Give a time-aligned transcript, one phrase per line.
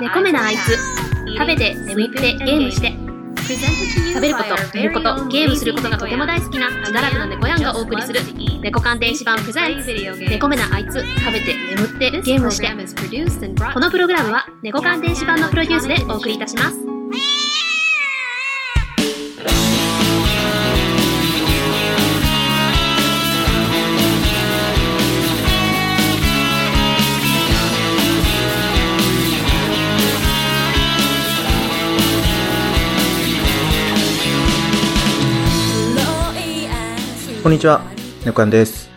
[0.00, 0.76] 猫目なあいつ
[1.36, 2.92] 食べて眠ってゲームして。
[3.44, 8.20] 食べること寝ることゲームすることがとても大好きな自堕落な猫やんがお送りする
[8.62, 11.54] 猫鑑電子版プレゼンツ猫目なあいつ食べて。
[11.74, 12.68] 眠ってゲームして
[13.72, 16.83] このプログラムは猫鑑電子版のプロデュースでお送りいたします
[37.44, 37.82] こんにちは、
[38.24, 38.88] 猫やんです。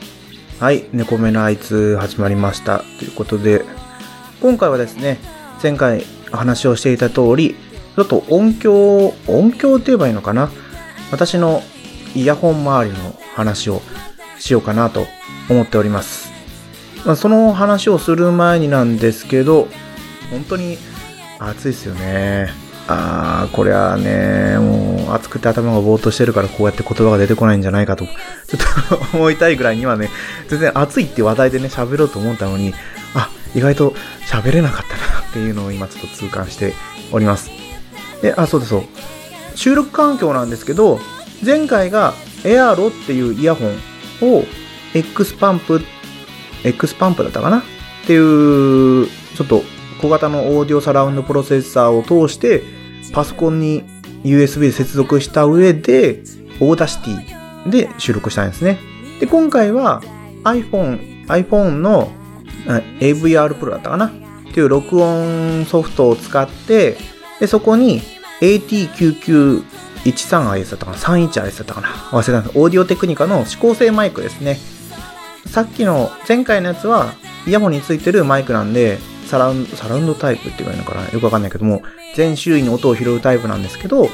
[0.62, 2.80] はい、猫目のあいつ始まりました。
[2.98, 3.66] ということで、
[4.42, 5.20] 今回はですね、
[5.62, 7.58] 前回話をしていた通り、
[7.98, 10.50] ちょっと音響、音響って言えばいいのかな？
[11.12, 11.62] 私の
[12.16, 13.82] イヤホン周りの話を
[14.40, 15.08] しようかなと
[15.50, 16.32] 思っております。
[17.06, 19.68] まあ、その話をする前になんですけど、
[20.32, 20.78] 本当に
[21.38, 22.48] 暑いですよね。
[22.90, 28.14] あー、これはね、もう暑くて頭がぼーっとしてるからこうやって言葉が出てこないんじゃないかと、ちょ
[28.96, 30.10] っと思いたいぐらいにはね、
[30.48, 32.74] 全然暑いって話題でね、喋ろうと思ったのに、
[33.14, 33.94] あ、意外と
[34.26, 36.74] 喋れなかったなっていうのを今ちょっと痛感して
[37.12, 37.50] おります。
[38.22, 38.84] で、あ、そうだそう。
[39.56, 41.00] 収録環境なんですけど、
[41.46, 42.14] 前回が
[42.46, 43.76] エアロっていうイヤホン
[44.22, 44.44] を
[44.94, 45.82] X パンプ、
[46.64, 47.60] X パンプだったかな？
[47.60, 47.62] っ
[48.06, 49.64] ていう、ちょっと
[50.02, 52.77] 小型のオーディオサラウンドプロセッサーを通して、
[53.14, 53.84] パソコンに
[54.24, 56.24] USB で接続した上で、
[56.60, 58.80] Audacity で収録したんですね。
[59.20, 60.02] で、今回は
[60.44, 62.12] iPhone、iPhone の
[63.00, 64.08] AVR Pro だったかな？
[64.08, 64.12] っ
[64.54, 66.98] ていう録音ソフトを使って、
[67.40, 68.02] で、そこに
[68.42, 71.88] AT9913IS だったかな ?31IS だったかな？
[72.12, 72.58] 忘れたんです。
[72.58, 74.58] オーディオテクニカの指向性マイクですね。
[75.46, 77.14] さっきの前回のやつは
[77.46, 78.98] イヤホンについてるマイクなんで、
[79.28, 81.10] サラウンド、サラウンドタイプって言われるのかな？
[81.10, 81.84] よくわかんないけども、
[82.16, 84.10] 全周囲の音を拾うタイプなんですけど、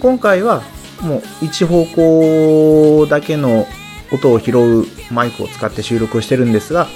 [0.00, 0.62] 今回は
[1.00, 3.66] もう一方向だけの
[4.12, 6.86] 音を拾うマイクを使って収録をしてるんですが、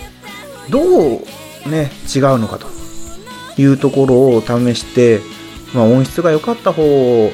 [0.70, 0.88] どう
[1.68, 2.66] ね、違うのかと。
[3.58, 5.20] いうところを試して、
[5.72, 6.82] まあ音質が良かった方
[7.24, 7.30] を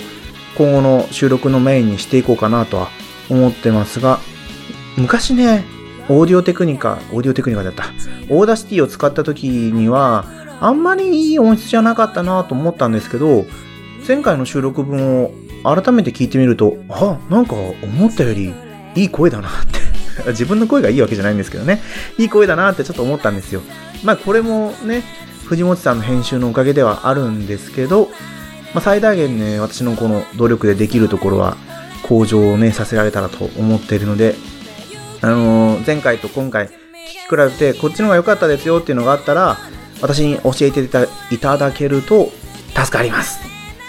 [0.56, 2.90] 今後の収録のメインにしていこうかなとは
[3.28, 4.20] 思ってますが、
[4.96, 5.64] 昔ね、
[6.08, 7.84] オーディオテクニカ、オーディオテクニカだった。
[8.28, 10.24] Audacity を使った時には、
[10.60, 13.44] あんまりいい音質じゃなかったなと思ったんですけど、
[14.06, 15.32] 前回の収録分を
[15.62, 18.52] 改めて聞いてみると、あ、なんか思ったより
[18.94, 19.82] いい声だなって。
[20.28, 21.80] 自分の声がいいわけじゃないんですけどね。
[22.18, 23.62] いい声だなってちょっと思ったんですよ。
[24.04, 25.02] まあこれもね、
[25.46, 28.10] 藤本さんの編集のおかげではあるんですけど、
[28.74, 31.56] まあ最大限ね、私のこの努力でできるところは
[32.02, 34.34] 向上をね、させられたらと思っているので、
[35.22, 39.58] あのー前回と今回聞き比べてこっちの方が良かったですよっていうのがあったら
[40.00, 42.30] 私に教えていただけると
[42.74, 43.40] 助かります。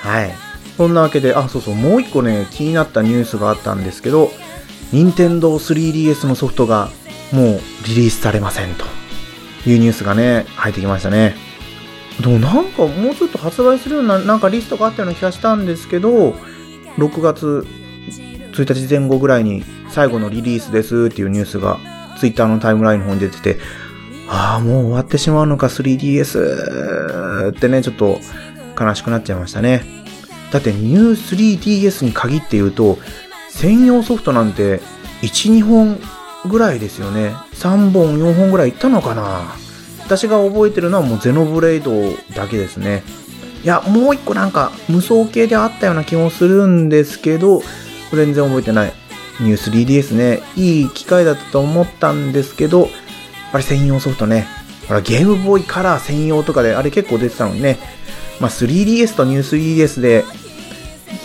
[0.02, 0.32] はい。
[0.78, 4.32] そんなわけであそうそうもう一個ね気になったニュースがあったんですけど
[4.92, 6.90] 任天堂 3DS のソフトが
[7.32, 8.86] もうリリースされませんと。
[9.66, 11.36] いうニュースがね入ってきましたね。
[12.20, 16.36] でもなんかもうちょっと発売するようななんかリストがあったような気がしたんですけど
[16.98, 17.66] 6月
[18.54, 21.80] 1日前後ぐらいに最後のリリースですっていうニュースが
[22.20, 23.60] Twitter のタイムラインの方に出てて、
[24.30, 28.20] ああ、もう終わってしまうのか 3DS ってね、ちょっと
[28.80, 29.84] 悲しくなっちゃいましたね。
[30.52, 33.00] だってニュー 3DS に限って言うと、
[33.50, 34.82] 専用ソフトなんて
[35.22, 36.00] 1、2本
[36.50, 37.34] ぐらいですよね。
[37.54, 39.56] 3本、4本ぐらいいったのかな
[40.06, 41.92] 私が覚えてるのはもうゼノブレイド
[42.36, 43.04] だけですね。
[43.64, 47.64] いや、もう一個なんか無双系であったような気もするんですけど、
[48.16, 48.94] 全然覚えてない。
[49.40, 52.90] ニュー 3DS ね、いい機械だったと思ったんですけど、
[53.52, 54.48] あれ専用ソフトね、
[54.88, 57.80] ほらゲームボーイカラー専用とかであれ結構出てたのにね、
[58.40, 60.24] まあ 3DS とニュー 3DS で、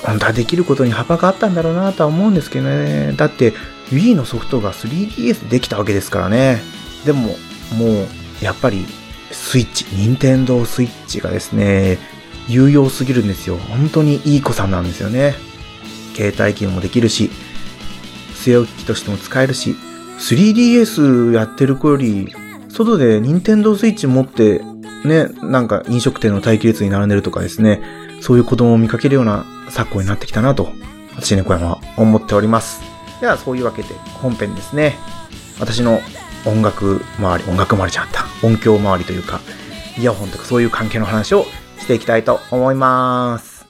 [0.04, 3.12] 本当はできることに幅があったんだろうなとは思うんですけどね。
[3.16, 3.52] だって
[3.90, 6.60] Wii のソフトが 3DS でできたわけですからね。
[7.04, 7.36] でも、
[7.76, 8.02] も
[8.40, 8.84] う、やっぱり、
[9.30, 11.98] スイッチ、任天堂スイッチがですね、
[12.48, 13.56] 有用すぎるんですよ。
[13.56, 15.34] 本当にいい子さんなんですよね。
[16.18, 17.30] 携帯機能もできるし、
[18.34, 19.76] 据え置き機としても使えるし、
[20.18, 22.34] 3DS やってる子より、
[22.68, 24.62] 外で任天堂スイッチ持って、
[25.04, 27.80] ね、なんか飲食店の待機列に並んでるとかですね、
[28.20, 30.72] そういう子供を見かけるような昨今になってきたなと、
[31.14, 32.82] 私ね、小山は思っております。
[33.20, 34.96] では、そういうわけで本編ですね。
[35.60, 36.00] 私の
[36.44, 38.46] 音楽周り、音楽周りじゃなかった。
[38.46, 39.40] 音響周りというか、
[39.96, 41.46] イヤホンとかそういう関係の話を
[41.78, 43.66] していきたいと思います。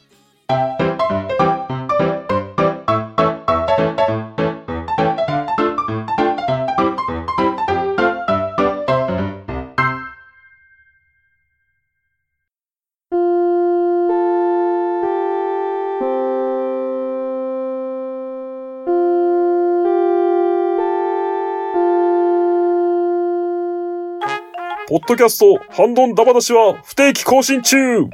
[24.89, 28.09] ポッドキャスト、ハンドンダバダシは不定期更新中 圧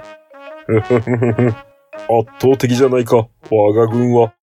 [2.41, 4.35] 倒的じゃないか、我が軍は。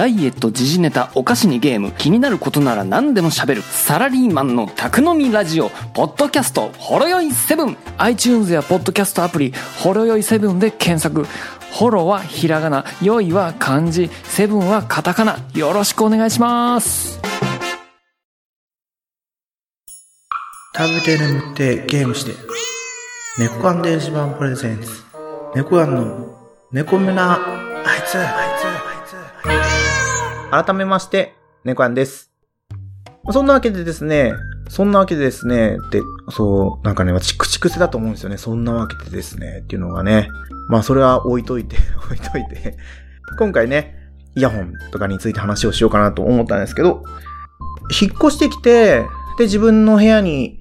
[0.00, 7.76] ダイエット、時事ネタ、お菓子にゲーム、気になることなら何でも喋る、サラリーマンの宅飲みラジオ、ポッドキャスト、ほろよい7。
[7.98, 9.52] iTunes やポッドキャストアプリ、
[9.82, 11.26] ほろよい7で検索。
[11.70, 15.36] ホロはひらがな、よいは漢字、セブンはカタカナ。
[15.52, 17.20] よろしくお願いします。
[20.74, 22.32] 食べて眠ってゲームして。
[23.38, 25.04] 猫缶電子版プレゼンツ。
[25.54, 26.38] 猫缶の
[26.72, 28.26] 猫目なあいつ、あい
[28.58, 29.79] つ、あいつ。
[30.50, 32.32] 改めまして、猫缶です。
[33.30, 34.32] そんなわけでですね、
[34.68, 36.00] そんなわけでですね、って、
[36.30, 38.36] そう、なんかね、私、口癖だと思うんですよね。
[38.36, 40.28] そんなわけでですね、っていうのがね。
[40.68, 41.76] まあ、それは置いといて、
[42.06, 42.76] 置いといて。
[43.38, 43.94] 今回ね、
[44.34, 47.04] イヤホンとかについて話をしようかなと思ったんですけど、
[48.00, 49.04] 引っ越してきて、
[49.38, 50.58] で、自分の部屋に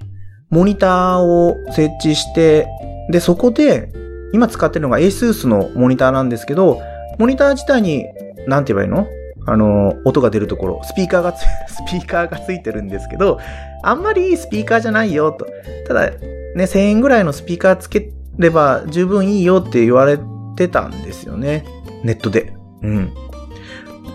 [0.52, 2.68] モニターを設置して、
[3.12, 3.92] で、そこで、
[4.34, 6.80] 今使ってるのが ASUS のモニターなんですけど、
[7.18, 8.06] モニター自体に、
[8.48, 9.08] なんて言えばいいの
[9.46, 11.42] あの、音が出るところ、スピーカーがつ、
[11.72, 13.40] スピーカーがついてるんですけど、
[13.84, 15.48] あんまりいいスピーカーじゃないよ、と。
[15.88, 16.18] ただ、ね、
[16.56, 20.20] 1000円ぐらいのスピーカーつければ十分いいよって言われ
[20.56, 21.66] てたんですよね。
[22.04, 22.54] ネットで。
[22.82, 23.14] うん。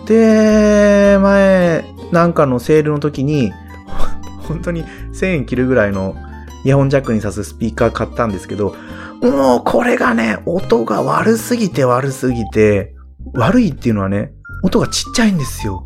[0.05, 3.51] で、前、なんかのセールの時に、
[4.47, 6.15] 本当に1000円切るぐらいの
[6.63, 8.75] イヤホンジャックに挿すスピーカー買ったんですけど、
[9.21, 12.95] もうこれがね、音が悪すぎて悪すぎて、
[13.33, 14.33] 悪いっていうのはね、
[14.65, 15.85] 音がちっちゃいんですよ。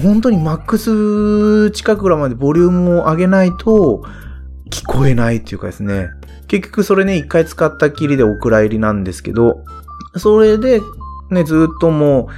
[0.00, 4.04] 本当にマックス近くらまでボリュームを上げないと
[4.70, 6.08] 聞こえないっていうかですね。
[6.46, 9.64] 結局それね、一回使ったきりでお蔵入りなんですけど、
[10.16, 10.80] それで
[11.30, 12.28] ね、ずっとも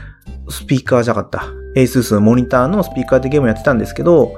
[0.47, 1.45] うスピーカーじゃなかった。
[1.77, 4.33] ASUS のモニターのスピーカーでゲームやってたんですけど、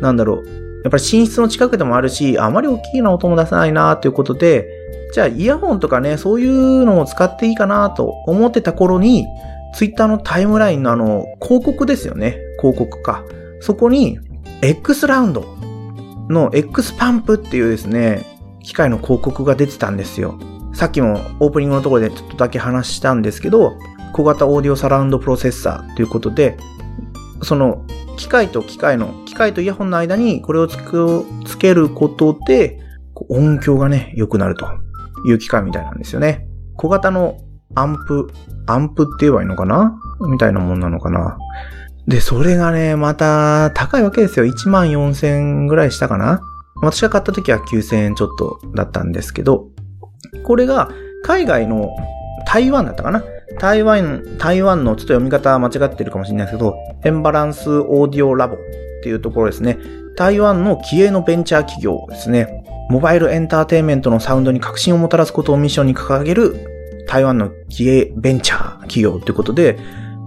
[0.00, 0.46] なんだろう。
[0.82, 4.66] やっぱり寝室の近くでもあるし、あまり大きいな音も出さないなということで、
[5.12, 9.26] じゃあイヤホンとかね、そういうのを使っていいかなと思ってた頃に、
[9.76, 12.38] ツイッターのタイムラインのあの、広告ですよね。
[12.62, 13.22] 広告か。
[13.60, 14.18] そこに、
[14.62, 15.44] X ラウンド
[16.30, 18.24] の X パンプっていうですね、
[18.62, 20.38] 機械の広告が出てたんですよ。
[20.72, 23.74] さっきもオープニングのところでちょっとだけ話したんですけど、
[24.14, 26.56] 小型オーディオサラウンドプロセッサーということで、
[27.42, 27.84] その
[28.16, 30.78] 機械と機械の、機械とイヤホンの間にこれをつ
[31.44, 32.80] つけることで、
[33.28, 34.66] 音響がね、良くなると
[35.26, 36.48] いう機械みたいなんですよね。
[36.76, 37.36] 小型の
[37.76, 38.28] アンプ、
[38.66, 39.96] アンプって言えばいいのかな？
[40.28, 41.38] みたいなもんなのかな
[42.08, 44.46] で、それがね、また高いわけですよ。
[44.46, 46.40] 1万4000円ぐらいしたかな
[46.82, 49.68] 私が買った時は9000円ちょっとだったんですけど、
[50.44, 50.90] これが
[51.22, 51.90] 海外の
[52.46, 53.22] 台湾だったかな？
[53.58, 58.58] 台湾、台湾のちょっと読み方間違ってるかもしれないですけど、エンバランスオーディオラボっ
[59.02, 59.78] ていうところですね。
[60.16, 62.64] 台湾の気鋭のベンチャー企業ですね。
[62.88, 66.75] モバイルエンターテインメントのサウンドに革新をもたらすことをミッションに掲げる
[67.06, 69.78] 台湾の気鋭ベンチャー企業ということで、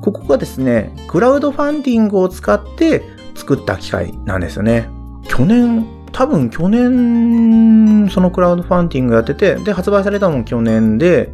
[0.02, 3.04] ここがですね、クラウドファンディングを使って
[3.36, 4.90] 作った機械なんですよね。
[5.28, 11.32] 去年、多分去年、そのクラウドファンディングやってて、で、発売されたのも去年で、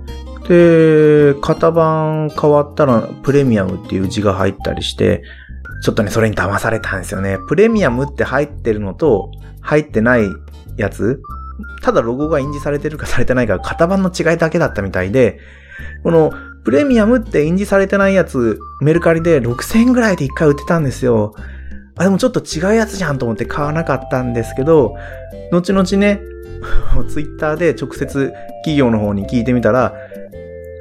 [0.47, 5.23] で、型番変わったらプレミアムっていう字が入ったりして、
[5.83, 7.37] ちょっとね、それに騙されたんですよね。
[7.47, 9.31] プレミアムって入ってるのと、
[9.61, 10.23] 入ってない
[10.77, 11.21] やつ
[11.81, 15.39] ただロゴが印字されてるかされてないか、型番の違いだけだったみたいで、
[16.03, 16.31] この、
[16.63, 21.35] プレミアムって印字されてないやつ、メルカリで6000円ぐらいで一回売ってたんですよ。
[21.97, 24.95] あ、でもちょっと違うやつじゃんと思って買わなかったんですけど、
[25.51, 26.21] 後々ね、
[27.07, 28.33] ツイッターで直接
[28.63, 29.93] 企業の方に聞いてみたら、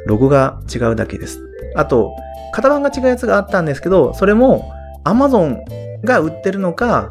[0.07, 1.41] ロゴが違うだけです。
[1.75, 2.13] あと、
[2.55, 4.71] 型番が違うやつがあったんですけど、それも
[5.05, 5.59] Amazon
[6.05, 7.11] が売ってるのか、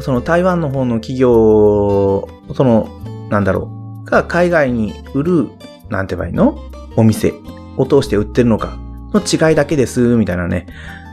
[0.00, 2.88] その台湾の方の企業、その、
[3.30, 3.70] なんだろ
[4.02, 5.48] う、が海外に売る、
[5.88, 6.58] なんて言えばいいの？
[6.96, 7.32] お店
[7.76, 8.76] を通して売ってるのか
[9.12, 10.66] の違いだけです、みたいなね。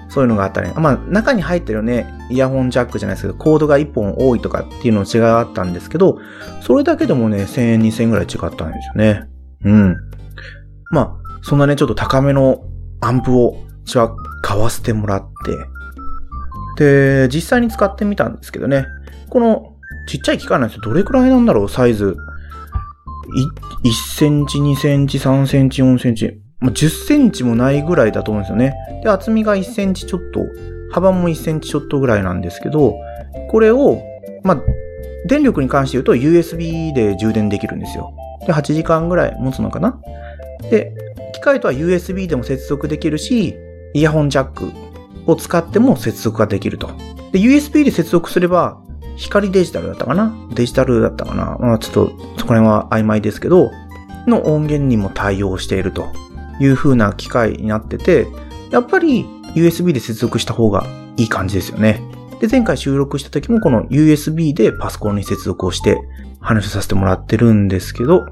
[0.09, 6.17] そういうのがあったり、まあ中に入ってるね、イヤホンジャックじゃないですけど、コードが1本多いとかっていうの違いがあったんですけど、
[6.61, 9.27] それだけでもね、1000円、2000円ぐらい違ったんですよね。
[9.65, 9.97] うん。
[10.91, 12.63] まあ、そんなね、ちょっと高めの
[13.01, 15.51] アンプを、私は買わせてもらって、
[16.77, 18.85] で、実際に使ってみたんですけどね、
[19.29, 19.73] この
[20.07, 20.83] ちっちゃい機械なんですよ。
[20.83, 22.15] どれくらいなんだろう、サイズ。
[23.83, 26.39] 1センチ、2センチ、3センチ、4センチ。
[26.59, 28.73] まあ、10センチもないぐらいだと思うんですよね。
[29.03, 30.41] で、厚みが1センチちょっと、
[30.91, 32.95] 幅も1センチちょっとぐらいなんですけど、
[33.49, 34.01] これを、
[34.43, 34.61] まあ、
[35.27, 38.13] 電力に関して言うと USB で充電できるんですよ。
[38.45, 39.99] で、8時間ぐらい持つのかな
[40.69, 40.93] で、
[41.33, 43.55] 機械とは USB でも接続できるし、
[43.93, 44.71] イヤホンジャック
[45.27, 46.87] を使っても接続ができると。
[47.31, 48.81] で、USB で接続すれば、
[49.15, 50.35] 光デジタルだったかな？
[50.53, 51.57] デジタルだったかな？
[51.59, 53.71] まあちょっと、そこら辺は曖昧ですけど、
[54.27, 56.07] の音源にも対応していると
[56.59, 58.27] いう風な機械になってて、
[58.71, 60.85] やっぱり USB で接続した方が
[61.17, 62.01] いい感じですよね。
[62.39, 65.97] で、前回収録した時もこの USB でパソコンに接続をして
[66.39, 68.27] 話させてもらってるんですけど、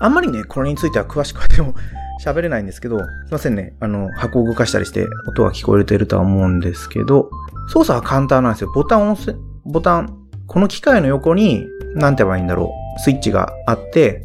[0.00, 1.74] あんまりね、これについては詳しくはでも
[2.22, 3.74] 喋れないんですけど、すいませんね。
[3.80, 7.30] あの、箱を動かしたりして音が聞こえてるとは思うんですけど、
[7.68, 8.70] 操作は簡単なんですよ。
[8.72, 13.00] ボタンを押す、ボタン、この機械の横に、なんて言えばいいんだろう。
[13.00, 14.24] スイッチがあって、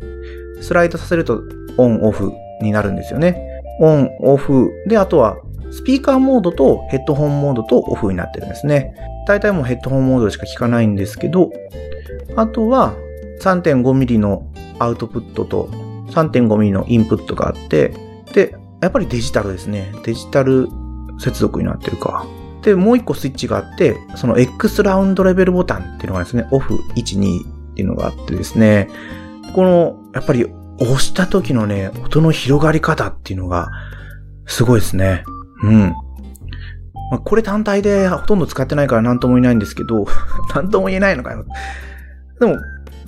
[0.62, 1.42] スライドさせると
[1.78, 3.62] オンオフになるんですよね。
[3.80, 4.72] オン、オフ。
[4.88, 5.38] で、あとは、
[5.72, 8.94] スピーカーモードとヘッドホンモードとオフになってるんですね。
[9.28, 11.52] 大体もうヘッドホンモードしか聞かないんですけど、
[12.36, 12.94] あとは
[13.42, 14.48] 3.5mm の
[14.80, 15.70] アウトプットと
[16.12, 17.94] 3.5mm のインプットがあって、
[18.34, 19.92] で、やっぱりデジタルですね。
[20.04, 20.68] デジタル
[21.20, 22.26] 接続になってるか。
[22.62, 28.90] で、もう一個スイッチがあって、その X ラウンドレベルボタンっていうのがですね、オフ1、2っていうのがあってですね、
[29.54, 30.46] この、やっぱり
[30.80, 33.72] 押した時のね、音の広がり方っていうのが、
[34.46, 35.24] すごいですね。
[35.64, 35.80] うん。
[37.10, 40.06] まあ、これ単体でほとんど使ってないから何とも言えないんですけど、
[40.56, 41.46] 何とも言えないのかよ。
[42.40, 42.58] でも、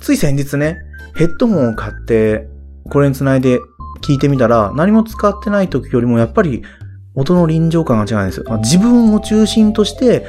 [0.00, 0.78] つい先日ね、
[1.14, 2.48] ヘッドホンを買って、
[2.88, 3.58] これにつないで
[4.02, 6.62] 聞いてみたら、何も使ってない時よりもやっぱり
[7.14, 8.58] 音の臨場感が違うんですよ。
[8.58, 10.26] 自分を中心として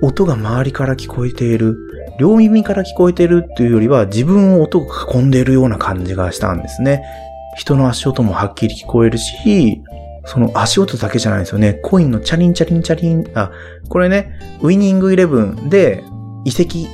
[0.00, 1.76] 音が周りから聞こえている。
[2.18, 7.02] 両耳から聞こえているっていうよりは自分を音が囲んでいるような感じがしたんですね。
[7.56, 9.82] 人の足音もはっきり聞こえるし、
[10.24, 11.74] その足音だけじゃないですよね。
[11.82, 13.50] コインのチャリンチャリンチャリン、あ、
[13.88, 16.04] これね、ウィニングイレブンで
[16.44, 16.88] 遺跡、キ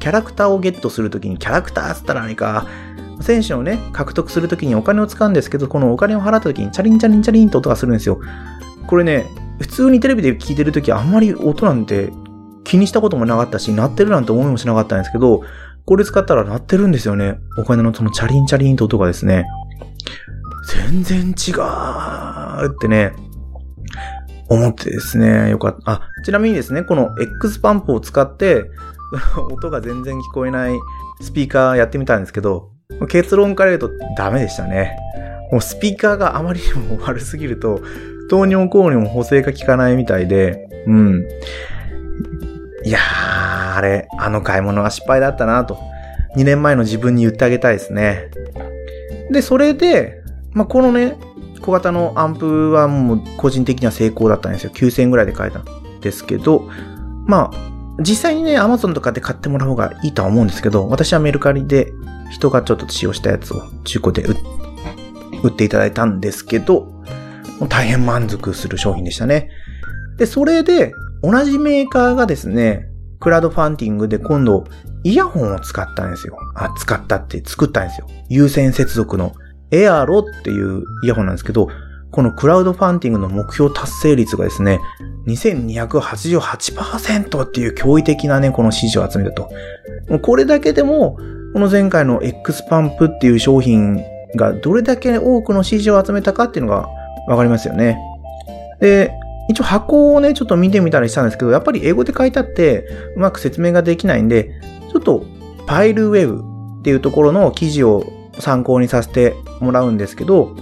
[0.00, 2.66] ャラクターをゲットするときに、キャラクターっつったら何か、
[3.20, 8.20] 選手をね、獲得するときにお金を使うんですけど、このお金を払ったときにチャリンチャリンチャリンと音がするんですよ。
[8.86, 9.26] これね、
[9.60, 12.12] 普通にテレビで聞いてるときあんまり音なんて
[12.64, 15.42] 気にしたこともなかったし、鳴ってるなんて思いもしなかったんですけど、
[15.86, 17.38] これ使ったら鳴ってるんですよね。
[17.58, 19.46] お金のそのチャリンチャリンと音がですね。
[20.66, 23.12] 全然違うってね、
[24.48, 25.90] 思ってですね、よかった。
[25.90, 28.70] あ、ちなみにですね、この X パンプを使って、
[29.50, 30.72] 音が全然聞こえない
[31.20, 32.70] スピーカーやってみたんですけど、
[33.08, 34.96] 結論から言うとダメでしたね。
[35.52, 37.80] もうスピーカーがあまりにも悪すぎると、
[38.30, 41.24] 糖尿効にも補正が効かないみたいで、うん。
[42.84, 45.78] いやー、あれ、あの買い物は失敗だったなと。
[46.36, 48.30] 2年前の自分に言ってあげたいですね。
[49.30, 50.22] で、それで、
[50.52, 51.16] まあ、このね、
[51.60, 54.70] 小型のアンプはもう個人的には成功だったんですよ。
[54.74, 55.64] 9000円ぐらいで買えたん
[56.00, 56.68] ですけど、
[57.26, 61.92] まあ、実際にね、Amazon とかで買ってもらう方がいいとは思うんですけど、私はメルカリで
[62.30, 64.24] 人がちょっと使用したやつを中古で
[65.42, 66.82] 売っていただいたんですけど、
[67.60, 69.50] もう大変満足する商品でしたね。
[70.16, 72.88] で、それで、同じメーカーがですね、
[73.20, 74.64] クラウドファンディングで今度、
[75.04, 76.36] イヤホンを使ったんですよ。
[76.54, 78.08] あ、使ったって作ったんですよ。
[78.28, 79.32] 有線接続の
[79.70, 81.68] エアロっていうイヤホンなんですけど、
[82.10, 84.80] このクラウドファンディングの目標達成率がですね、
[85.26, 89.50] 2288%っていう驚異的なね、この支持を集めたと。
[90.20, 91.18] これだけでも、
[91.54, 96.88] この前回の X パンプっていう商品がどれだけ多くの支持を集めたかっていうのが
[97.28, 97.96] わかりますよね。
[98.80, 99.12] で、
[99.48, 102.84] 一応箱をね、ちょっと見てみたりしたんですけど、やっぱり英語で書いてあって、
[103.14, 104.50] うまく説明ができないんで、
[104.90, 105.24] ちょっと、
[105.68, 106.42] パイルウェブ
[106.80, 108.04] っていうところの記事を
[108.40, 110.56] 参考にさせてもらうんですけど、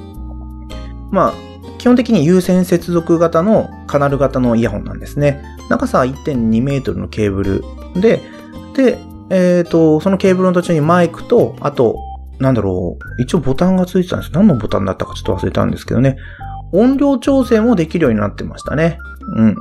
[1.11, 1.35] まあ、
[1.79, 5.43] 基本的に有線接続型のカナル型のイヤホンなんですね。
[5.71, 7.65] 長さは1.2メートルのケーブル
[7.99, 8.21] で、
[8.75, 8.99] で、
[9.33, 11.97] えっ、ー、と、そのケーブルの途中にマイクと、あと、
[12.39, 14.33] なんだろう、一応ボタンがついてたんです。
[14.33, 16.17] 何のボタンだったかちょっと忘れたんですけどね。
[16.73, 18.99] 音量調整もできるようになってましたね。
[19.37, 19.57] うん。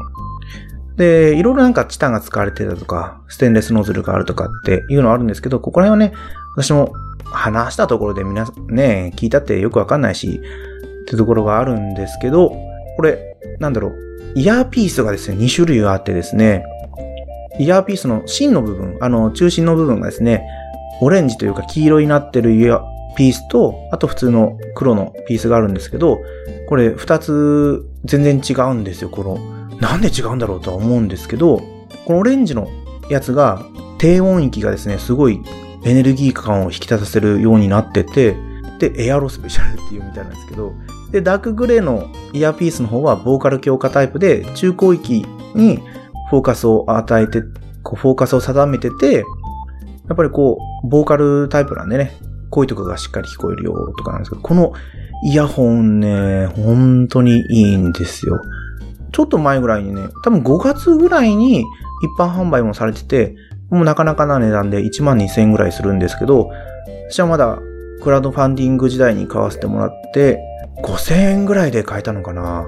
[0.97, 6.17] で、いろいろなんかチタンが使われてたとか、ステンレスノズルがあるとかっていうのあるんですけど、ここら辺はね、
[6.55, 6.93] 私も
[7.25, 10.41] 話したところで皆ね、聞いたってよくわかんないし、
[11.03, 12.49] ってところがあるんですけど、
[12.97, 13.95] これ、なんだろう、
[14.35, 16.63] イヤーピースがですね、2種類あってですね、
[17.59, 20.47] イヤーピースの芯の部分、あの、中心の部分がですね、
[21.01, 22.81] オレンジというか黄色になってるイヤー
[23.15, 26.19] ピースと、あと普通の黒のピースがあるんですけど、
[26.67, 29.37] これ2つ全然違うんですよ、この。
[29.79, 31.61] なんで違うんだろうとは思うんですけど、
[32.05, 32.69] このオレンジの
[33.09, 33.65] やつが
[33.97, 35.41] 低音域がですね、すごい
[35.83, 38.35] エネルギー感を引き立たせるようになってて、
[38.79, 40.73] で、エアロスペシャルっていうみたいなんですけど、
[41.11, 45.79] で、ダークグレーのイヤーピースの方はボーカル強化タイプで、中高域に
[46.31, 47.41] フォーカスを与えて、
[47.83, 52.13] こう、フォーカスを定めてて、やっぱりこう、ボーカルタイプなんでね、
[52.49, 54.71] 声とかがしっかり聞こえるよとかなんですけど、この
[55.25, 58.41] イヤホンね、本当にいいんですよ。
[59.11, 61.65] ちょっと前ぐらいにね、多分5月ぐらいに一
[62.17, 63.35] 般販売もされてて、
[63.69, 66.49] もうなかなかな値段で1万2000円ぐらいするんですけど、
[67.09, 67.59] 私はまだ
[68.01, 70.39] クラウドファンディング時代に買わせてもらって、
[70.81, 72.65] 5000円ぐらいで買えたのかな。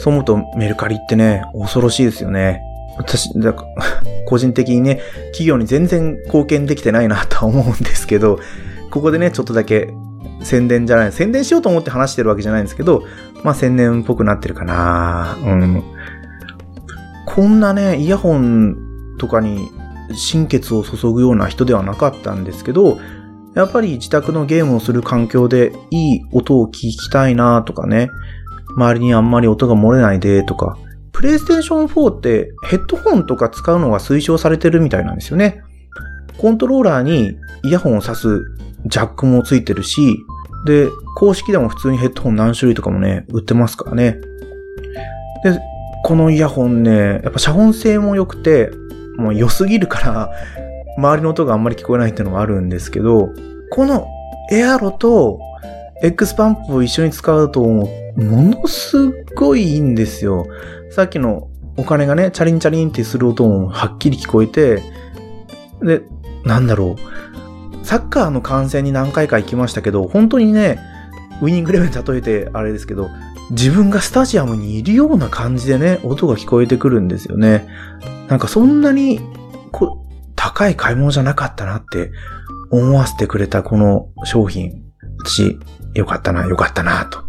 [0.00, 2.62] そう思うとメルカリってね、恐ろしいですよね。
[2.96, 3.54] 私、だ
[4.26, 5.00] 個人的にね、
[5.32, 8.38] 企業に全然貢献できてないなとは思うんですけど、
[8.90, 9.92] ここでね、ちょっとだけ
[10.42, 13.04] 宣伝じゃない、宣伝しようと思って話してるわけじゃないんですけど、
[13.44, 15.82] まあ宣伝っぽくなってるかなうん。
[17.26, 18.76] こんなね、イヤホン
[19.18, 19.68] とかに
[20.14, 22.98] 心血を注ぐような人ではなかったんですけど、
[23.54, 28.08] やっぱり自宅のゲームをする環境でいい音を聞きたいなとかね、
[28.76, 30.76] 周りにあんまり音が漏れないでとか、
[31.12, 35.62] プレイステーション4ってヘッドホンとか使うのが推奨されてるみたいなんですよね。
[36.38, 38.42] コントローラーにイヤホンを挿す
[38.86, 40.16] ジャックもついてるし、
[40.64, 44.18] で、公式でも普通にヘッドホン何種類とかもね、売ってますからね。
[45.44, 45.60] で、
[46.04, 48.70] このイヤホンね、やっぱ遮音性も良くて、
[49.16, 50.30] もう良すぎるから、
[50.96, 53.32] 周りの音があんまり聞こえないっていうのがあるんですけど、
[53.70, 54.06] この
[54.50, 55.38] エアロと
[56.02, 60.46] X パンプを一緒に使うと、ものすごいいいんですよ。
[60.90, 64.82] さっきのお金がね、チャリンチャリンってする音もはっきり聞こえて、
[65.82, 66.02] で、
[66.44, 67.86] なんだろう。
[67.86, 70.78] サッカーの観戦に何回か行きましたけど、本当にね、
[71.40, 73.08] ウィニングレベル例えてあれですけど、
[73.50, 77.66] 自分がスタジアムにいるような感じでね、音が聞こえてくるんですよね。
[78.28, 79.20] なんかそんなに、
[79.72, 82.12] こ高い買い物じゃなかったなって
[82.70, 84.82] 思わせてくれたこの商品。
[85.24, 85.58] 私、
[85.94, 87.20] よかったな、よかったな、と。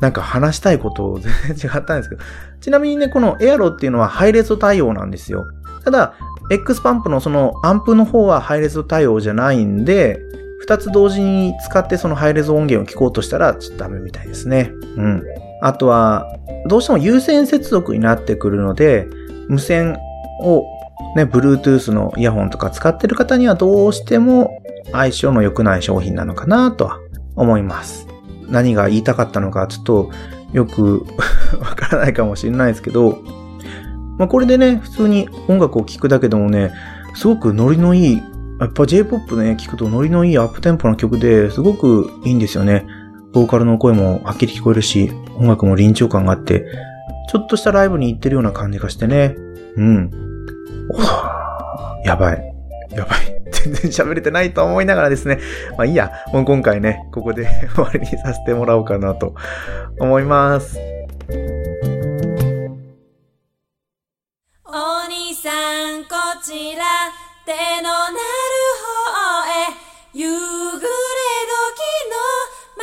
[0.00, 2.22] なんか話したいこと 全然違ったんですけど。
[2.60, 5.46] ちなみにね、このエアロっていうのはハイレゾ対応なんですよ。
[5.84, 6.14] ただ、
[6.50, 10.20] X パンプのそのアンプの方はハイレゾ対応じゃないんで、
[10.60, 14.72] 二つ同時に使ってそのハイレゾ音源を聞こうとしたらちょっとダメみたいですね。
[14.96, 15.22] うん。
[15.60, 16.26] あとは、
[16.68, 19.08] どうしても有線接続になってくるので、
[19.48, 19.96] 無線
[20.40, 20.64] を
[21.16, 24.62] ね、Bluetooth のイヤホンとか使ってる方にはどうしても
[24.92, 26.98] 相性の良くない商品なのかなとは
[27.36, 28.08] 思います。
[28.48, 30.10] 何が言いたかったのかちょっと
[30.52, 31.06] よく
[31.60, 33.22] わからないかもしれないですけど、
[34.18, 36.72] まあ、これでね、普通に音楽を聴くだけでもね、
[37.14, 38.22] すごくノリのいい、
[38.60, 42.86] やっぱ J-POP ね、聴くとノリのいいアップテンポな曲ですごくいいんですよね。
[43.32, 46.66] ボーカルの声もはっきり聞こえるし、音楽も臨場感があって、
[47.30, 49.34] ちょっとしたライブに行ってるような感じがしてね。
[49.76, 50.10] うん。
[50.90, 52.54] おーやばい。
[52.90, 53.31] やばい。
[53.62, 55.38] 全然喋れてないと思いながらですね。
[55.76, 56.10] まあいいや。
[56.32, 59.34] もう今回ね、ここで 終わりにさせてもらおうかなと
[59.98, 60.78] 思います。
[64.64, 65.50] お兄さ
[65.98, 66.82] んこちら
[67.44, 68.16] 手のなる
[68.80, 70.88] 方へ夕暮れ
[71.58, 71.78] 時
[72.10, 72.16] の
[72.76, 72.82] 街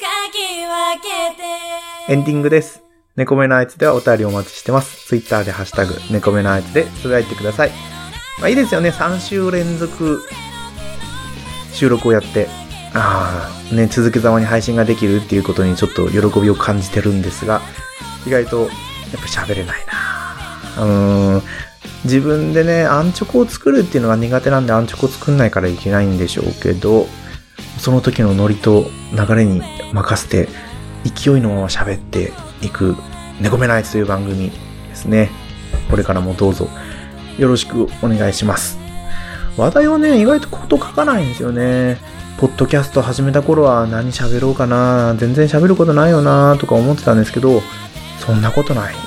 [0.00, 2.82] かき分けてエンディングです。
[3.16, 5.06] 猫目のあいつではお便りお待ちしてます。
[5.06, 7.97] ツイッターでハッシュタグ、猫目のあいつでつぶやいてください。
[8.40, 8.90] まあいいですよね。
[8.90, 10.22] 3週連続
[11.72, 12.48] 収録をやって、
[12.94, 17.60] ああ、ね、続けざまに配信ができるっていうことにちょっと喜びを感じてるんですが、
[18.26, 18.68] 意外とやっ
[19.12, 19.86] ぱ喋れない
[20.76, 21.42] なうん。
[22.04, 27.06] 自分でね、アンチョコを作るっていうのが苦手なんでアンチョコ作んないからいけないんでしょうけど、
[27.78, 30.48] その時のノリと流れに任せて、
[31.04, 32.96] 勢いのまま喋っていく、
[33.40, 35.30] 猫目ナイツという番組ですね。
[35.90, 36.68] これからもどうぞ
[37.38, 38.78] よろしくお願いします。
[39.56, 41.98] 話題はね、意外とこと書かないんですよね。
[42.38, 47.62] ポッドキャスト始めた頃は何喋ろうかな、全然喋ることないよな、とか思ってたんですけど、
[48.20, 48.94] そんなことない。
[48.94, 49.00] も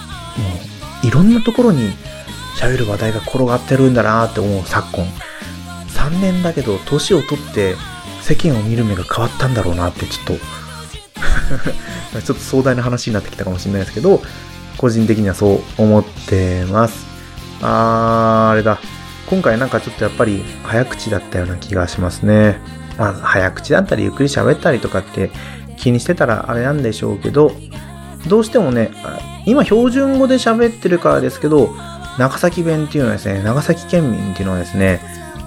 [1.03, 1.93] う、いろんなところに
[2.57, 5.05] 喋る話題が転がってるんだなって思う昨今。
[5.89, 7.75] 3年だけど、年を取って
[8.21, 10.37] 世間を見る目が変わったんだろうなってちょっ
[12.13, 14.21] と ちょっと壮大な話になってきたかもしれないですけど、
[14.77, 17.10] 個人的にはそう思ってます。
[17.61, 18.79] あー、あれだ。
[19.29, 22.59] 今回なんかちょっとやっぱり早口だったような気がしますね。
[22.97, 25.31] まあ、早口だったりゆっくり喋ったりとかって
[25.77, 27.51] 気にしてたらあれなんでしょうけど、
[28.27, 28.91] どうしてもね、
[29.45, 31.73] 今標準語で喋ってるからですけど、
[32.19, 34.99] 長崎弁っていうのはですね、長崎県民っていうのはですね、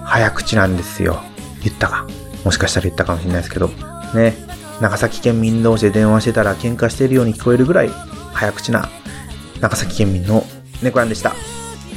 [0.03, 1.21] 早口なんですよ。
[1.63, 2.07] 言ったか。
[2.43, 3.69] もしかしたら言ったかもしれないですけど。
[4.13, 4.35] ね。
[4.81, 7.89] 長崎県民同士で電話してたら喧嘩してるように聞こえるぐらい
[8.33, 8.89] 早口な
[9.61, 10.43] 長崎県民の
[10.81, 11.33] 猫やんでした。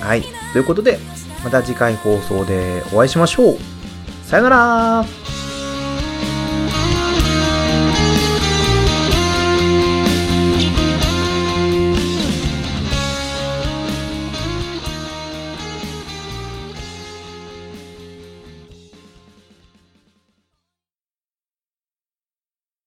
[0.00, 0.22] はい。
[0.52, 0.98] ということで、
[1.44, 3.58] また次回放送でお会いしましょう。
[4.24, 5.04] さよなら